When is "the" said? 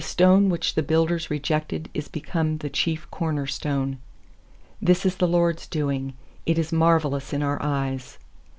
0.76-0.82, 2.56-2.70, 5.16-5.28